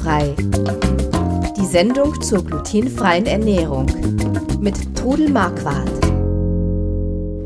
[0.00, 0.34] Glutenfrei.
[1.56, 3.86] Die Sendung zur glutenfreien Ernährung
[4.60, 5.90] mit Trudel Marquardt.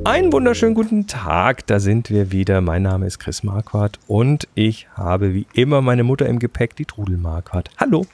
[0.05, 2.61] Einen wunderschönen guten Tag, da sind wir wieder.
[2.61, 6.85] Mein Name ist Chris Marquardt und ich habe wie immer meine Mutter im Gepäck, die
[6.85, 7.71] Trudel Marquardt.
[7.79, 8.07] Hallo.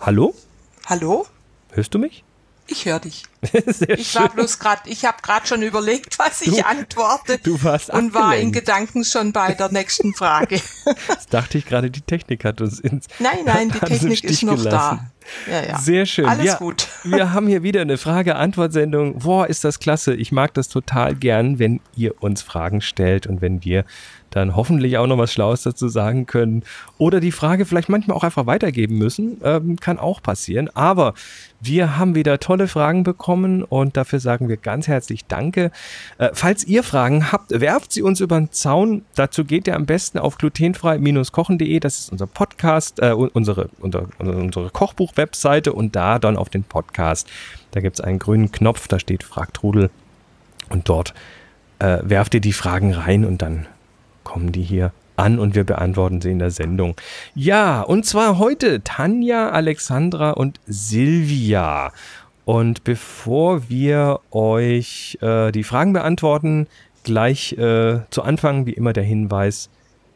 [0.00, 0.34] Hallo?
[0.86, 1.26] Hallo?
[1.72, 2.24] Hörst du mich?
[2.68, 3.24] Ich höre dich.
[3.66, 7.38] Sehr ich war bloß gerade, ich habe gerade schon überlegt, was ich du, antworte.
[7.38, 10.60] Du warst und war in Gedanken schon bei der nächsten Frage.
[11.08, 14.56] Das dachte ich gerade, die Technik hat uns ins Nein, nein, die Technik ist noch
[14.56, 15.10] gelassen.
[15.46, 15.50] da.
[15.50, 15.78] Ja, ja.
[15.78, 16.26] Sehr schön.
[16.26, 16.88] Alles ja, gut.
[17.04, 19.20] Wir haben hier wieder eine Frage-Antwort-Sendung.
[19.20, 20.14] Boah, ist das klasse.
[20.14, 23.84] Ich mag das total gern, wenn ihr uns Fragen stellt und wenn wir
[24.32, 26.64] dann hoffentlich auch noch was Schlaues dazu sagen können
[26.98, 29.40] oder die Frage vielleicht manchmal auch einfach weitergeben müssen.
[29.44, 30.68] Ähm, kann auch passieren.
[30.74, 31.14] Aber
[31.60, 35.70] wir haben wieder tolle Fragen bekommen und dafür sagen wir ganz herzlich Danke.
[36.18, 39.04] Äh, falls ihr Fragen habt, werft sie uns über den Zaun.
[39.14, 41.78] Dazu geht ihr am besten auf glutenfrei-kochen.de.
[41.80, 47.28] Das ist unser Podcast, äh, unsere, unsere, unsere Kochbuch-Webseite und da dann auf den Podcast.
[47.70, 49.90] Da gibt es einen grünen Knopf, da steht Fragt Rudel
[50.68, 51.14] und dort
[51.78, 53.66] äh, werft ihr die Fragen rein und dann
[54.24, 56.94] kommen die hier an und wir beantworten sie in der Sendung.
[57.34, 61.92] Ja, und zwar heute Tanja, Alexandra und Silvia.
[62.44, 66.66] Und bevor wir euch äh, die Fragen beantworten,
[67.04, 69.70] gleich äh, zu Anfang wie immer der Hinweis,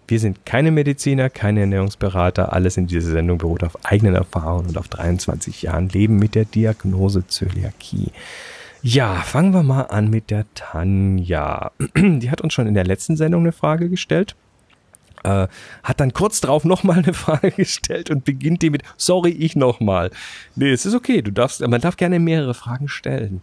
[0.09, 2.53] wir sind keine Mediziner, keine Ernährungsberater.
[2.53, 6.45] Alles in dieser Sendung beruht auf eigenen Erfahrungen und auf 23 Jahren Leben mit der
[6.45, 8.13] Diagnose Zöliakie.
[8.89, 11.73] Ja, fangen wir mal an mit der Tanja.
[11.97, 14.37] Die hat uns schon in der letzten Sendung eine Frage gestellt.
[15.25, 15.48] Äh,
[15.83, 20.12] hat dann kurz darauf nochmal eine Frage gestellt und beginnt die mit, sorry, ich nochmal.
[20.55, 23.42] Nee, es ist okay, du darfst, man darf gerne mehrere Fragen stellen.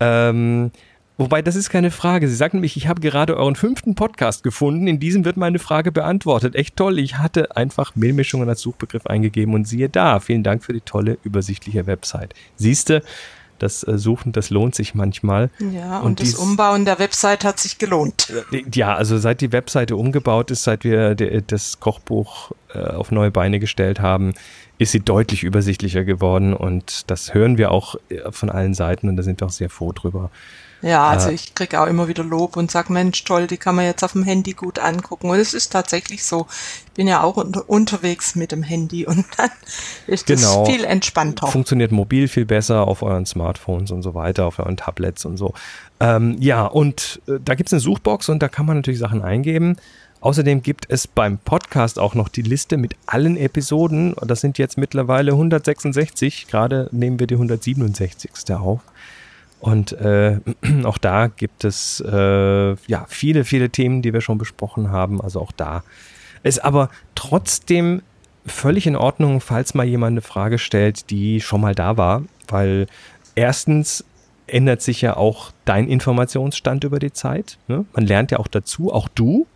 [0.00, 0.70] Ähm,
[1.18, 2.26] wobei, das ist keine Frage.
[2.26, 4.86] Sie sagt nämlich, ich habe gerade euren fünften Podcast gefunden.
[4.86, 6.54] In diesem wird meine Frage beantwortet.
[6.54, 6.98] Echt toll.
[6.98, 10.20] Ich hatte einfach Mehlmischungen als Suchbegriff eingegeben und siehe da.
[10.20, 12.32] Vielen Dank für die tolle, übersichtliche Website.
[12.56, 13.02] Siehste,
[13.62, 15.50] das äh, Suchen, das lohnt sich manchmal.
[15.72, 18.32] Ja, und, und das Umbauen der Website hat sich gelohnt.
[18.52, 23.30] Äh, ja, also seit die Webseite umgebaut ist, seit wir das Kochbuch äh, auf neue
[23.30, 24.34] Beine gestellt haben,
[24.78, 27.96] ist sie deutlich übersichtlicher geworden und das hören wir auch
[28.30, 30.30] von allen Seiten und da sind wir auch sehr froh drüber.
[30.82, 33.76] Ja, also äh, ich kriege auch immer wieder Lob und sag, Mensch, toll, die kann
[33.76, 35.28] man jetzt auf dem Handy gut angucken.
[35.28, 36.46] Und es ist tatsächlich so.
[36.86, 39.50] Ich bin ja auch unter, unterwegs mit dem Handy und dann
[40.06, 41.46] ist genau, das viel entspannter.
[41.46, 45.54] Funktioniert mobil viel besser auf euren Smartphones und so weiter, auf euren Tablets und so.
[46.00, 49.76] Ähm, ja, und äh, da gibt's eine Suchbox und da kann man natürlich Sachen eingeben.
[50.22, 54.14] Außerdem gibt es beim Podcast auch noch die Liste mit allen Episoden.
[54.20, 56.46] Das sind jetzt mittlerweile 166.
[56.46, 58.30] Gerade nehmen wir die 167.
[58.54, 58.80] auf.
[59.60, 60.40] Und äh,
[60.84, 65.20] auch da gibt es äh, ja viele, viele Themen, die wir schon besprochen haben.
[65.20, 65.84] Also auch da
[66.42, 68.02] ist aber trotzdem
[68.46, 72.86] völlig in Ordnung, falls mal jemand eine Frage stellt, die schon mal da war, weil
[73.34, 74.04] erstens
[74.46, 77.58] ändert sich ja auch dein Informationsstand über die Zeit.
[77.68, 77.84] Ne?
[77.92, 79.46] Man lernt ja auch dazu, auch du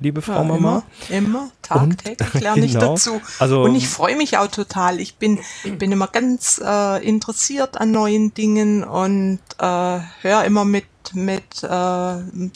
[0.00, 0.82] liebe Frau ja, Mama.
[1.08, 2.92] Immer, immer tagtäglich und, lerne ich genau.
[2.92, 3.20] dazu.
[3.38, 5.00] Also, und ich freue mich auch total.
[5.00, 10.84] Ich bin, bin immer ganz äh, interessiert an neuen Dingen und äh, höre immer mit
[11.14, 11.68] mit äh,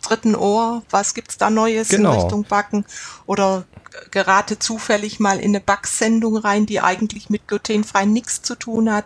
[0.03, 2.13] dritten Ohr, was gibt's da Neues genau.
[2.13, 2.85] in Richtung Backen
[3.25, 3.65] oder
[4.11, 9.05] gerate zufällig mal in eine Backsendung rein, die eigentlich mit glutenfrei nichts zu tun hat,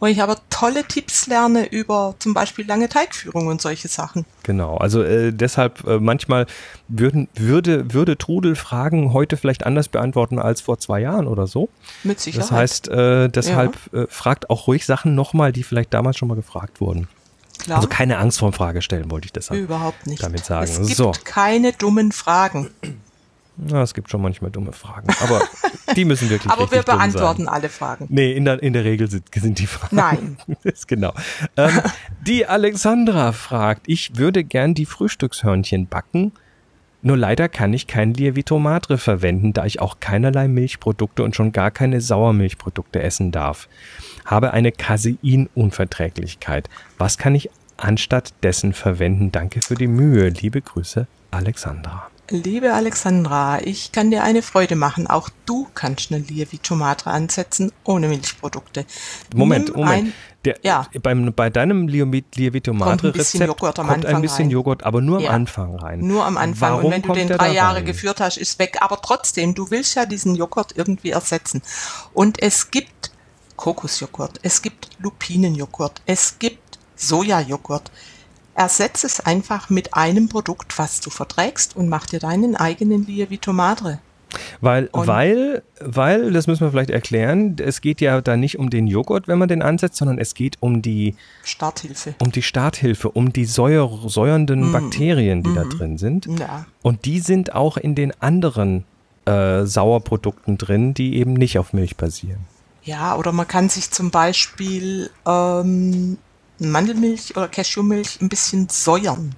[0.00, 4.24] wo ich aber tolle Tipps lerne über zum Beispiel lange Teigführung und solche Sachen.
[4.42, 6.46] Genau, also äh, deshalb äh, manchmal
[6.88, 11.68] würden, würde, würde Trudel Fragen heute vielleicht anders beantworten als vor zwei Jahren oder so.
[12.04, 12.50] Mit Sicherheit.
[12.50, 14.02] Das heißt, äh, deshalb ja.
[14.02, 17.08] Äh, fragt auch ruhig Sachen nochmal, die vielleicht damals schon mal gefragt wurden.
[17.58, 17.78] Klar.
[17.78, 20.22] Also keine Angst vor Frage stellen, wollte ich deshalb Überhaupt nicht.
[20.22, 20.70] damit sagen.
[20.70, 21.12] Es gibt so.
[21.24, 22.70] keine dummen Fragen.
[23.56, 25.42] Na, es gibt schon manchmal dumme Fragen, aber
[25.94, 28.06] die müssen wirklich Aber wir beantworten alle Fragen.
[28.10, 29.96] Nee, in der, in der Regel sind, sind die Fragen.
[29.96, 30.36] Nein.
[30.62, 31.14] ist genau.
[31.56, 31.80] Ähm,
[32.26, 36.32] die Alexandra fragt, ich würde gern die Frühstückshörnchen backen,
[37.02, 41.52] nur leider kann ich kein Lievito Madre verwenden, da ich auch keinerlei Milchprodukte und schon
[41.52, 43.68] gar keine Sauermilchprodukte essen darf.
[44.24, 46.68] Habe eine Caseinunverträglichkeit.
[46.98, 49.30] Was kann ich anstatt dessen verwenden?
[49.30, 50.30] Danke für die Mühe.
[50.30, 52.10] Liebe Grüße, Alexandra.
[52.30, 55.06] Liebe Alexandra, ich kann dir eine Freude machen.
[55.06, 58.84] Auch du kannst eine Lievito Madre ansetzen ohne Milchprodukte.
[59.34, 60.08] Moment, Nimm Moment.
[60.08, 60.12] Ein,
[60.44, 60.86] Der, ja.
[61.02, 64.50] beim, bei deinem Lievito Madre Rezept Joghurt kommt ein bisschen rein.
[64.50, 65.30] Joghurt, aber nur ja.
[65.30, 66.00] am Anfang rein.
[66.00, 66.72] Nur am Anfang.
[66.72, 68.78] Warum Und wenn du den drei Jahre geführt hast, ist weg.
[68.80, 71.62] Aber trotzdem, du willst ja diesen Joghurt irgendwie ersetzen.
[72.12, 73.12] Und es gibt
[73.56, 77.90] Kokosjoghurt, es gibt Lupinenjoghurt, es gibt Sojajoghurt.
[78.56, 83.52] Ersetze es einfach mit einem Produkt, was du verträgst und mach dir deinen eigenen Lievito
[83.52, 84.00] Madre.
[84.60, 88.86] Weil, weil, weil, das müssen wir vielleicht erklären, es geht ja da nicht um den
[88.86, 91.14] Joghurt, wenn man den ansetzt, sondern es geht um die
[91.44, 92.14] Starthilfe.
[92.18, 94.72] Um die Starthilfe, um die säuer, säuernden mm.
[94.72, 95.54] Bakterien, die mm.
[95.54, 96.26] da drin sind.
[96.38, 96.66] Ja.
[96.82, 98.84] Und die sind auch in den anderen
[99.26, 102.40] äh, Sauerprodukten drin, die eben nicht auf Milch basieren.
[102.82, 106.18] Ja, oder man kann sich zum Beispiel ähm,
[106.58, 109.34] Mandelmilch oder Cashewmilch ein bisschen säuern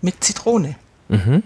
[0.00, 0.76] mit Zitrone.
[1.08, 1.42] Mhm.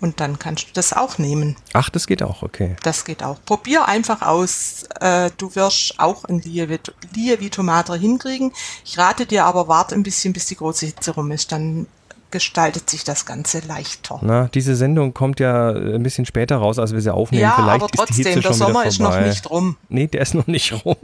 [0.00, 1.56] Und dann kannst du das auch nehmen.
[1.72, 2.76] Ach, das geht auch, okay.
[2.82, 3.38] Das geht auch.
[3.46, 4.84] Probier einfach aus.
[5.00, 8.52] Äh, du wirst auch ein Lievitomater hinkriegen.
[8.84, 11.52] Ich rate dir aber, warte ein bisschen, bis die große Hitze rum ist.
[11.52, 11.86] Dann
[12.30, 14.18] gestaltet sich das Ganze leichter.
[14.20, 17.42] Na, diese Sendung kommt ja ein bisschen später raus, als wir sie aufnehmen.
[17.42, 19.76] Ja, Vielleicht aber trotzdem, der Sommer ist noch nicht rum.
[19.88, 20.96] Nee, der ist noch nicht rum.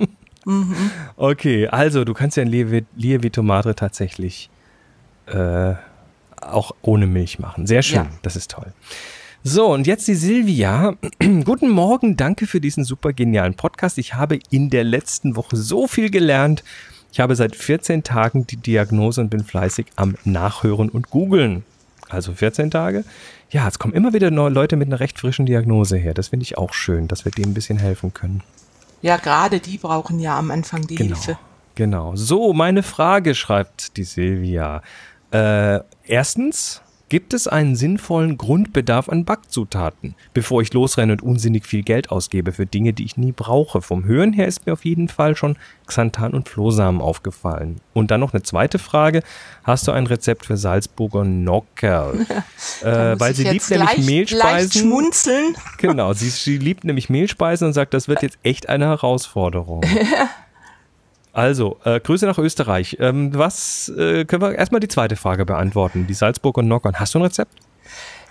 [0.46, 0.90] Mhm.
[1.16, 2.48] Okay, also du kannst ja ein
[2.96, 4.50] Lievitomater tatsächlich
[5.26, 5.74] äh,
[6.40, 7.66] auch ohne Milch machen.
[7.66, 8.10] Sehr schön, ja.
[8.22, 8.72] das ist toll.
[9.42, 10.96] So, und jetzt die Silvia.
[11.44, 13.96] Guten Morgen, danke für diesen super genialen Podcast.
[13.96, 16.62] Ich habe in der letzten Woche so viel gelernt.
[17.12, 21.64] Ich habe seit 14 Tagen die Diagnose und bin fleißig am Nachhören und googeln.
[22.10, 23.04] Also 14 Tage.
[23.50, 26.12] Ja, es kommen immer wieder neue Leute mit einer recht frischen Diagnose her.
[26.12, 28.42] Das finde ich auch schön, dass wir denen ein bisschen helfen können.
[29.02, 31.38] Ja, gerade die brauchen ja am Anfang die genau, Hilfe.
[31.74, 32.16] Genau.
[32.16, 34.82] So, meine Frage schreibt die Silvia.
[35.32, 41.82] Äh, erstens, Gibt es einen sinnvollen Grundbedarf an Backzutaten, bevor ich losrenne und unsinnig viel
[41.82, 43.82] Geld ausgebe für Dinge, die ich nie brauche?
[43.82, 45.56] Vom Hören her ist mir auf jeden Fall schon
[45.88, 47.80] Xanthan und Flohsamen aufgefallen.
[47.94, 49.24] Und dann noch eine zweite Frage.
[49.64, 52.26] Hast du ein Rezept für Salzburger Nockerl?
[52.82, 54.48] äh, weil sie liebt nämlich leicht, Mehlspeisen.
[54.52, 55.56] Leicht schmunzeln.
[55.78, 59.84] Genau, sie, sie liebt nämlich Mehlspeisen und sagt, das wird jetzt echt eine Herausforderung.
[61.32, 62.96] Also, äh, Grüße nach Österreich.
[63.00, 66.06] Ähm, was äh, können wir erstmal die zweite Frage beantworten?
[66.06, 66.98] Die Salzburg und Nockern.
[66.98, 67.54] Hast du ein Rezept?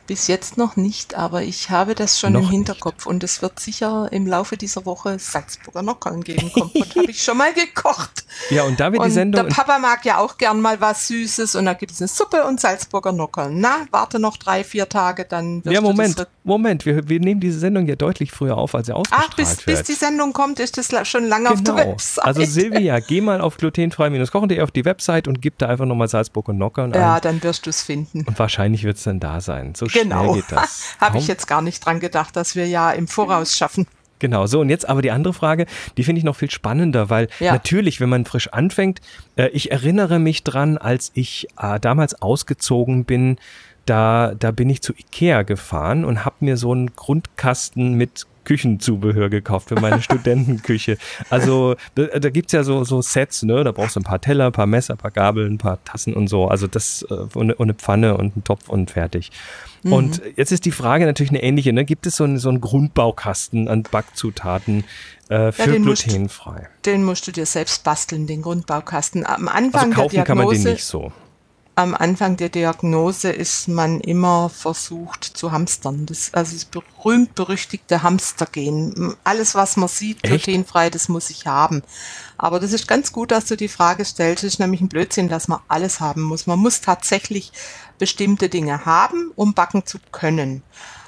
[0.09, 3.06] Bis jetzt noch nicht, aber ich habe das schon noch im Hinterkopf nicht.
[3.06, 6.50] und es wird sicher im Laufe dieser Woche Salzburger Nockern geben.
[6.56, 8.25] Und habe ich schon mal gekocht.
[8.50, 9.45] Ja, und da wird die Sendung.
[9.45, 12.44] Der Papa mag ja auch gern mal was Süßes und da gibt es eine Suppe
[12.44, 13.59] und Salzburger Nockern.
[13.59, 16.88] Na, warte noch drei, vier Tage, dann wirst Ja, Moment, Moment.
[16.88, 19.77] Wir, wir nehmen diese Sendung ja deutlich früher auf, als sie ausgestrahlt Ach, bis, wird.
[19.77, 21.53] bis die Sendung kommt, ist das schon lange genau.
[21.53, 21.91] auf der genau.
[21.91, 22.25] Website.
[22.25, 26.53] Also Silvia, geh mal auf glutenfrei-kochen.de auf die Website und gib da einfach nochmal Salzburger
[26.53, 27.00] Nockern ein.
[27.00, 28.25] Ja, dann wirst du es finden.
[28.25, 29.75] Und wahrscheinlich wird es dann da sein.
[29.75, 30.38] So genau.
[31.00, 33.88] Habe ich jetzt gar nicht dran gedacht, dass wir ja im Voraus schaffen.
[34.19, 35.66] Genau, so und jetzt aber die andere Frage,
[35.98, 37.54] die finde ich noch viel spannender, weil ja.
[37.54, 39.00] natürlich, wenn man frisch anfängt,
[39.38, 43.38] äh, ich erinnere mich dran, als ich äh, damals ausgezogen bin,
[43.89, 49.30] da, da bin ich zu Ikea gefahren und habe mir so einen Grundkasten mit Küchenzubehör
[49.30, 50.97] gekauft für meine Studentenküche.
[51.30, 53.63] Also da, da gibt's ja so, so Sets, ne?
[53.63, 56.13] Da brauchst du ein paar Teller, ein paar Messer, ein paar Gabeln, ein paar Tassen
[56.13, 56.47] und so.
[56.47, 59.31] Also das äh, und, und eine Pfanne und einen Topf und fertig.
[59.83, 59.94] Mhm.
[59.94, 61.74] Und jetzt ist die Frage natürlich eine ähnliche.
[61.74, 61.86] Ne?
[61.86, 64.83] Gibt es so, einen, so einen Grundbaukasten an Backzutaten
[65.30, 66.51] äh, für ja, den glutenfrei?
[66.51, 69.25] Musst, den musst du dir selbst basteln, den Grundbaukasten.
[69.25, 71.12] Am Anfang also kaufen der Diagnose, kann man den nicht so
[71.79, 76.05] am Anfang der Diagnose ist man immer versucht zu hamstern.
[76.05, 79.15] Das, also das berühmt-berüchtigte Hamstergehen.
[79.23, 81.81] Alles, was man sieht, glutenfrei, das muss ich haben.
[82.37, 84.43] Aber das ist ganz gut, dass du die Frage stellst.
[84.43, 86.47] Es ist nämlich ein Blödsinn, dass man alles haben muss.
[86.47, 87.53] Man muss tatsächlich
[87.97, 90.63] bestimmte Dinge haben, um backen zu können.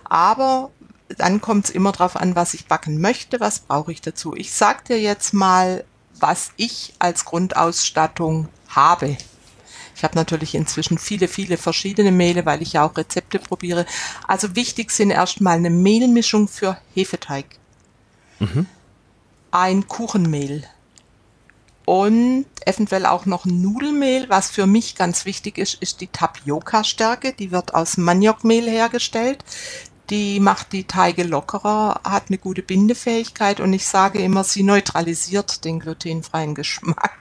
[0.05, 0.71] Aber
[1.17, 4.37] dann kommt es immer darauf an, was ich backen möchte, was brauche ich dazu.
[4.37, 5.83] Ich sage dir jetzt mal,
[6.17, 9.17] was ich als Grundausstattung habe.
[10.01, 13.85] Ich habe natürlich inzwischen viele, viele verschiedene Mehle, weil ich ja auch Rezepte probiere.
[14.27, 17.45] Also wichtig sind erstmal eine Mehlmischung für Hefeteig.
[18.39, 18.65] Mhm.
[19.51, 20.63] Ein Kuchenmehl.
[21.85, 24.27] Und eventuell auch noch ein Nudelmehl.
[24.27, 27.33] Was für mich ganz wichtig ist, ist die Tapioca-Stärke.
[27.33, 29.43] Die wird aus Maniokmehl hergestellt.
[30.09, 35.63] Die macht die Teige lockerer, hat eine gute Bindefähigkeit und ich sage immer, sie neutralisiert
[35.63, 37.19] den glutenfreien Geschmack.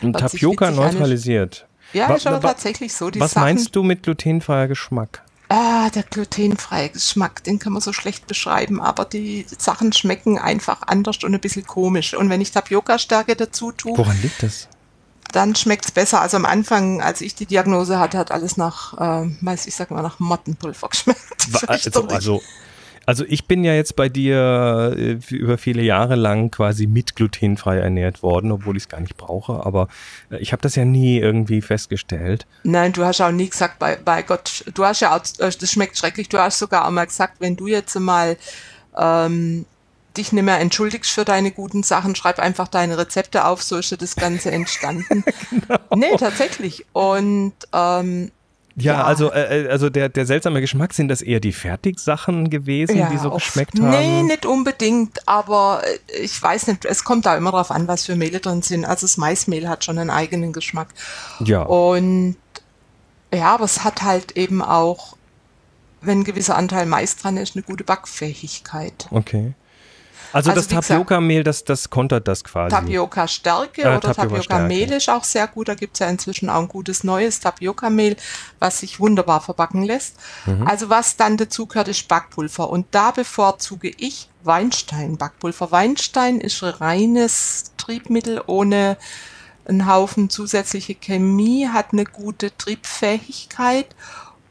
[0.00, 1.68] Und Tapioca neutralisiert?
[1.94, 3.10] Ja, ist aber tatsächlich so.
[3.10, 5.22] Die was Sachen, meinst du mit glutenfreier Geschmack?
[5.48, 10.82] Ah, der glutenfreie Geschmack, den kann man so schlecht beschreiben, aber die Sachen schmecken einfach
[10.86, 12.14] anders und ein bisschen komisch.
[12.14, 13.96] Und wenn ich Tapioca-Stärke dazu tue.
[13.96, 14.68] Woran liegt das?
[15.32, 16.20] Dann schmeckt es besser.
[16.20, 19.90] Also am Anfang, als ich die Diagnose hatte, hat alles nach, äh, weiß ich sag
[19.90, 21.20] mal, nach Mottenpulver geschmeckt.
[21.66, 22.42] Also, also
[23.06, 27.78] also ich bin ja jetzt bei dir äh, über viele Jahre lang quasi mit glutenfrei
[27.78, 29.64] ernährt worden, obwohl ich es gar nicht brauche.
[29.64, 29.88] Aber
[30.30, 32.46] äh, ich habe das ja nie irgendwie festgestellt.
[32.62, 35.70] Nein, du hast auch nie gesagt, bei, bei Gott, du hast ja auch, äh, das
[35.70, 36.28] schmeckt schrecklich.
[36.28, 38.36] Du hast sogar auch mal gesagt, wenn du jetzt mal
[38.96, 39.66] ähm,
[40.16, 43.90] dich nicht mehr entschuldigst für deine guten Sachen, schreib einfach deine Rezepte auf, so ist
[43.90, 45.24] ja das Ganze entstanden.
[45.50, 45.78] genau.
[45.94, 46.86] Nee, tatsächlich.
[46.92, 48.30] Und ähm,
[48.76, 52.50] Ja, ja, also, äh, äh, also der, der seltsame Geschmack, sind das eher die Fertigsachen
[52.50, 53.90] gewesen, ja, die so geschmeckt haben?
[53.90, 58.06] Nee, nicht unbedingt, aber äh, ich weiß nicht, es kommt da immer drauf an, was
[58.06, 58.84] für Mehle drin sind.
[58.84, 60.88] Also das Maismehl hat schon einen eigenen Geschmack.
[61.40, 61.62] Ja.
[61.62, 62.36] Und
[63.32, 65.16] ja, aber es hat halt eben auch,
[66.00, 69.06] wenn ein gewisser Anteil Mais dran ist, eine gute Backfähigkeit.
[69.10, 69.54] Okay.
[70.34, 72.74] Also, also das Tapioca-Mehl, das, das kontert das quasi.
[72.74, 75.68] Tapioca-Stärke äh, oder Tapioca-Mehl ist auch sehr gut.
[75.68, 78.16] Da gibt es ja inzwischen auch ein gutes neues Tapioca-Mehl,
[78.58, 80.16] was sich wunderbar verbacken lässt.
[80.46, 80.66] Mhm.
[80.66, 82.68] Also was dann dazu gehört, ist Backpulver.
[82.68, 85.70] Und da bevorzuge ich Weinstein-Backpulver.
[85.70, 88.96] Weinstein ist reines Triebmittel ohne
[89.66, 93.86] einen Haufen zusätzliche Chemie, hat eine gute Triebfähigkeit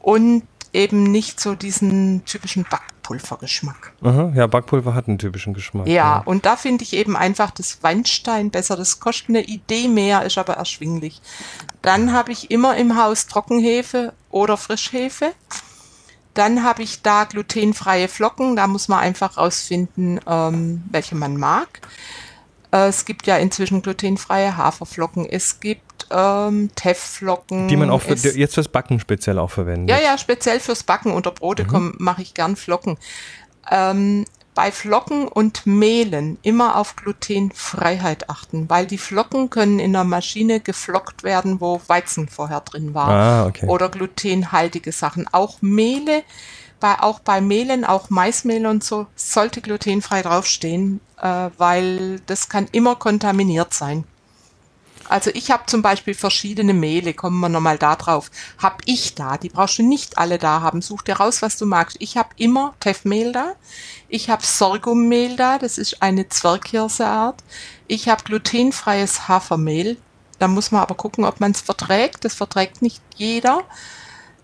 [0.00, 2.64] und eben nicht so diesen typischen
[3.04, 3.92] Backpulvergeschmack.
[4.02, 5.86] Aha, ja, Backpulver hat einen typischen Geschmack.
[5.86, 6.22] Ja, ja.
[6.24, 8.76] und da finde ich eben einfach das Weinstein besser.
[8.76, 11.20] Das kostet eine Idee mehr, ist aber erschwinglich.
[11.82, 15.32] Dann habe ich immer im Haus Trockenhefe oder Frischhefe.
[16.32, 18.56] Dann habe ich da glutenfreie Flocken.
[18.56, 21.82] Da muss man einfach rausfinden, ähm, welche man mag.
[22.72, 25.26] Äh, es gibt ja inzwischen glutenfreie Haferflocken.
[25.26, 27.68] Es gibt ähm, Teffflocken.
[27.68, 29.90] Die man auch für, jetzt fürs Backen speziell auch verwendet.
[29.90, 31.12] Ja, ja, speziell fürs Backen.
[31.12, 31.94] Unter Brote mhm.
[31.98, 32.98] mache ich gern Flocken.
[33.70, 40.04] Ähm, bei Flocken und Mehlen immer auf Glutenfreiheit achten, weil die Flocken können in der
[40.04, 43.08] Maschine geflockt werden, wo Weizen vorher drin war.
[43.08, 43.66] Ah, okay.
[43.66, 45.26] Oder glutenhaltige Sachen.
[45.32, 46.22] Auch Mehle
[46.78, 52.66] bei, auch bei Mehlen, auch Maismehl und so, sollte glutenfrei draufstehen, äh, weil das kann
[52.72, 54.04] immer kontaminiert sein.
[55.08, 58.30] Also ich habe zum Beispiel verschiedene Mehle, kommen wir nochmal da drauf.
[58.58, 60.82] Hab ich da, die brauchst du nicht alle da haben.
[60.82, 61.96] Such dir raus, was du magst.
[62.00, 63.54] Ich habe immer Teffmehl da.
[64.08, 67.42] Ich habe Sorghummehl da, das ist eine Zwerghirseart.
[67.86, 69.96] Ich habe glutenfreies Hafermehl.
[70.38, 72.24] Da muss man aber gucken, ob man es verträgt.
[72.24, 73.62] Das verträgt nicht jeder.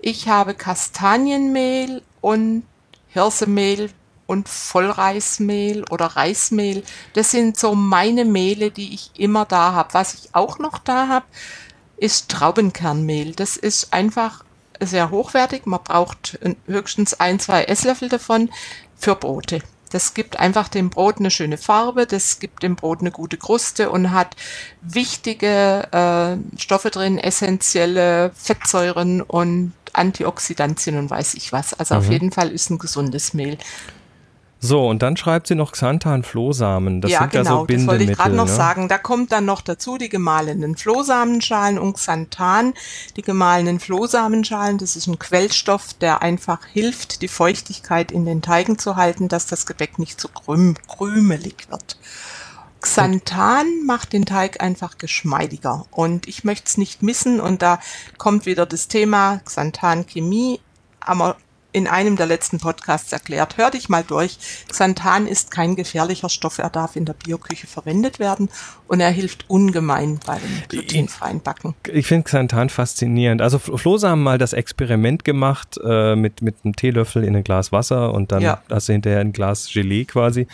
[0.00, 2.64] Ich habe Kastanienmehl und
[3.09, 3.90] Hirsemehl
[4.31, 6.85] und Vollreismehl oder Reismehl.
[7.15, 9.93] Das sind so meine Mehle, die ich immer da habe.
[9.93, 11.27] Was ich auch noch da habe,
[11.97, 13.35] ist Traubenkernmehl.
[13.35, 14.45] Das ist einfach
[14.79, 15.67] sehr hochwertig.
[15.67, 18.51] Man braucht höchstens ein, zwei Esslöffel davon
[18.97, 19.63] für Brote.
[19.91, 23.91] Das gibt einfach dem Brot eine schöne Farbe, das gibt dem Brot eine gute Kruste
[23.91, 24.37] und hat
[24.81, 31.75] wichtige äh, Stoffe drin, essentielle Fettsäuren und Antioxidantien und weiß ich was.
[31.75, 32.01] Also mhm.
[32.01, 33.59] auf jeden Fall ist ein gesundes Mehl.
[34.62, 37.00] So, und dann schreibt sie noch Xanthan-Flohsamen.
[37.00, 37.87] Das ja, sind genau, ja so Bindemittel.
[37.87, 38.52] Das wollte ich gerade noch ne?
[38.52, 38.88] sagen.
[38.88, 42.75] Da kommt dann noch dazu die gemahlenen Flohsamenschalen und Xanthan.
[43.17, 48.79] Die gemahlenen Flohsamenschalen, das ist ein Quellstoff, der einfach hilft, die Feuchtigkeit in den Teigen
[48.79, 51.99] zu halten, dass das Gebäck nicht zu krüm krümelig wird.
[52.83, 57.79] Xanthan macht den Teig einfach geschmeidiger und ich möchte es nicht missen und da
[58.17, 60.61] kommt wieder das Thema Xanthan-Chemie,
[61.00, 61.37] aber
[61.73, 63.57] in einem der letzten Podcasts erklärt.
[63.57, 64.39] Hör dich mal durch.
[64.69, 66.59] Xanthan ist kein gefährlicher Stoff.
[66.59, 68.49] Er darf in der Bioküche verwendet werden
[68.89, 71.75] und er hilft ungemein beim glutenfreien Backen.
[71.93, 73.43] Ich finde Xanthan faszinierend.
[73.43, 77.73] Also Flo haben mal das Experiment gemacht äh, mit, mit einem Teelöffel in ein Glas
[77.73, 78.62] Wasser und dann ja.
[78.71, 80.47] hast du hinterher ein Glas Gelee quasi.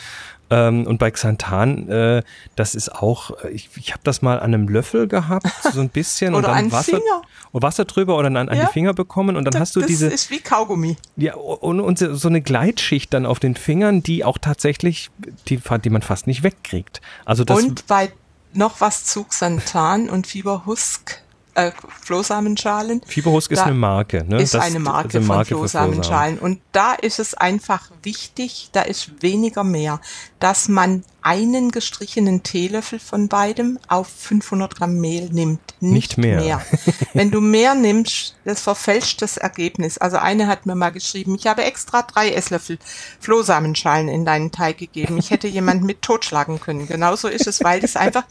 [0.48, 2.22] Ähm, und bei Xanthan, äh,
[2.54, 6.34] das ist auch, ich, ich habe das mal an einem Löffel gehabt, so ein bisschen
[6.34, 7.22] und dann Wasser, Finger.
[7.52, 8.66] Wasser drüber oder an, an ja.
[8.66, 10.06] die Finger bekommen und dann das, hast du diese.
[10.10, 10.96] Das ist wie Kaugummi.
[11.16, 15.10] Ja, und, und so eine Gleitschicht dann auf den Fingern, die auch tatsächlich,
[15.48, 17.00] die, die man fast nicht wegkriegt.
[17.24, 17.62] Also das.
[17.62, 18.12] Und bei
[18.52, 21.22] noch was zu Xanthan und Fieberhusk
[21.56, 21.72] äh,
[22.02, 23.00] Flohsamenschalen.
[23.06, 24.42] Fieberhusk ist eine Marke, ne?
[24.42, 26.38] Ist das eine Marke, eine Marke von Flohsamenschalen.
[26.38, 30.00] Und da ist es einfach wichtig, da ist weniger mehr,
[30.38, 35.60] dass man einen gestrichenen Teelöffel von beidem auf 500 Gramm Mehl nimmt.
[35.80, 36.40] Nicht, Nicht mehr.
[36.40, 36.62] mehr.
[37.14, 39.98] Wenn du mehr nimmst, das verfälscht das Ergebnis.
[39.98, 42.78] Also eine hat mir mal geschrieben, ich habe extra drei Esslöffel
[43.18, 45.16] Flohsamenschalen in deinen Teig gegeben.
[45.18, 46.86] Ich hätte jemanden mit totschlagen können.
[46.86, 48.25] Genauso ist es, weil das einfach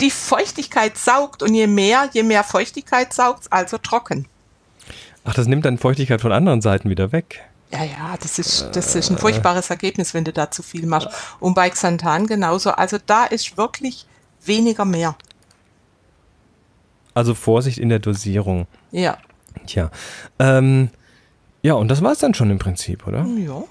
[0.00, 4.26] die Feuchtigkeit saugt und je mehr, je mehr Feuchtigkeit saugt, also trocken.
[5.24, 7.40] Ach, das nimmt dann Feuchtigkeit von anderen Seiten wieder weg.
[7.70, 11.08] Ja, ja, das ist, das ist ein furchtbares Ergebnis, wenn du da zu viel machst.
[11.40, 12.70] Und bei Xanthan genauso.
[12.70, 14.06] Also da ist wirklich
[14.44, 15.16] weniger mehr.
[17.14, 18.66] Also Vorsicht in der Dosierung.
[18.92, 19.18] Ja.
[19.66, 19.90] Tja.
[20.38, 20.90] Ähm,
[21.62, 23.24] ja, und das war es dann schon im Prinzip, oder?
[23.24, 23.64] Ja.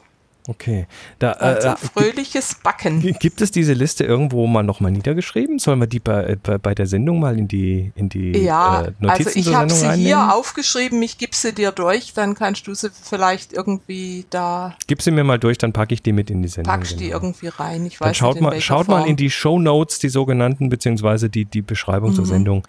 [0.47, 0.87] Okay.
[1.19, 3.01] Da, äh, also fröhliches Backen.
[3.19, 5.57] Gibt es diese Liste irgendwo mal nochmal niedergeschrieben?
[5.57, 8.91] Sollen wir die bei, bei, bei der Sendung mal in die, in die ja, äh,
[8.99, 10.05] Notizen also ich habe sie reinnehmen?
[10.05, 14.75] hier aufgeschrieben, ich gebe sie dir durch, dann kannst du sie vielleicht irgendwie da.
[14.87, 16.73] Gib sie mir mal durch, dann packe ich die mit in die Sendung.
[16.73, 17.17] Packst die genau.
[17.17, 19.01] irgendwie rein, ich weiß dann schaut nicht, mal, Schaut Form.
[19.01, 22.15] mal in die Show Notes, die sogenannten, beziehungsweise die, die Beschreibung mhm.
[22.15, 22.67] zur Sendung.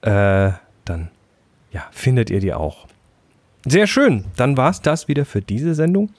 [0.00, 0.52] Äh,
[0.86, 1.10] dann
[1.70, 2.86] ja, findet ihr die auch.
[3.66, 4.24] Sehr schön.
[4.36, 6.10] Dann war es das wieder für diese Sendung.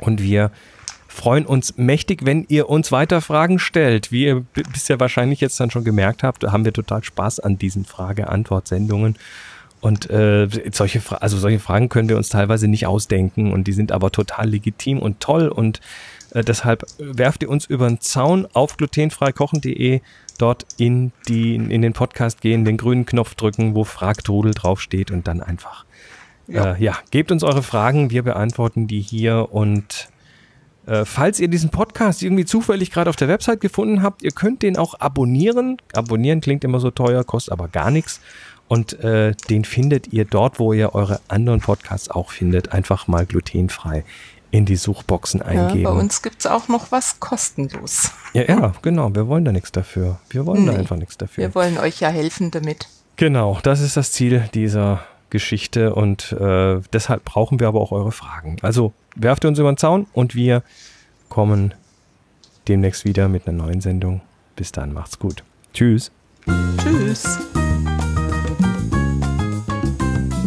[0.00, 0.50] Und wir
[1.08, 4.12] freuen uns mächtig, wenn ihr uns weiter Fragen stellt.
[4.12, 7.84] Wie ihr bisher wahrscheinlich jetzt dann schon gemerkt habt, haben wir total Spaß an diesen
[7.84, 9.16] Frage-Antwort-Sendungen.
[9.80, 13.92] Und äh, solche, also solche Fragen können wir uns teilweise nicht ausdenken und die sind
[13.92, 15.80] aber total legitim und toll und
[16.32, 20.02] äh, deshalb werft ihr uns über den Zaun auf glutenfreikochen.de
[20.36, 25.26] dort in, die, in den Podcast gehen, den grünen Knopf drücken, wo Fragtrudel draufsteht und
[25.26, 25.86] dann einfach
[26.50, 26.74] ja.
[26.74, 30.08] Äh, ja, gebt uns eure Fragen, wir beantworten die hier und
[30.86, 34.62] äh, falls ihr diesen Podcast irgendwie zufällig gerade auf der Website gefunden habt, ihr könnt
[34.62, 35.76] den auch abonnieren.
[35.92, 38.20] Abonnieren klingt immer so teuer, kostet aber gar nichts.
[38.66, 42.72] Und äh, den findet ihr dort, wo ihr eure anderen Podcasts auch findet.
[42.72, 44.04] Einfach mal glutenfrei
[44.52, 45.82] in die Suchboxen eingeben.
[45.82, 48.12] Ja, bei uns gibt es auch noch was kostenlos.
[48.32, 49.14] Ja, ja, genau.
[49.14, 50.18] Wir wollen da nichts dafür.
[50.28, 51.42] Wir wollen nee, da einfach nichts dafür.
[51.42, 52.88] Wir wollen euch ja helfen damit.
[53.16, 58.12] Genau, das ist das Ziel dieser Geschichte und äh, deshalb brauchen wir aber auch eure
[58.12, 58.56] Fragen.
[58.62, 60.62] Also werft ihr uns über den Zaun und wir
[61.28, 61.74] kommen
[62.68, 64.20] demnächst wieder mit einer neuen Sendung.
[64.56, 65.42] Bis dann, macht's gut.
[65.72, 66.10] Tschüss.
[66.78, 67.38] Tschüss.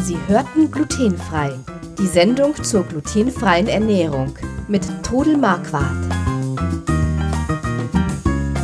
[0.01, 1.53] Sie hörten glutenfrei.
[1.97, 4.35] Die Sendung zur glutenfreien Ernährung
[4.67, 5.95] mit Todel Marquardt.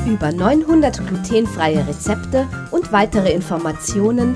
[0.06, 4.36] Über 900 glutenfreie Rezepte und weitere Informationen